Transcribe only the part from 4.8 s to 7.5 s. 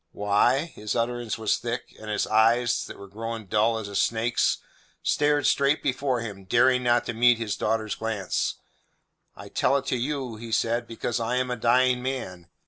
stared straight before him, daring not to meet